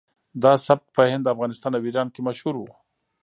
[0.43, 2.63] دا سبک په هند افغانستان او ایران کې مشهور و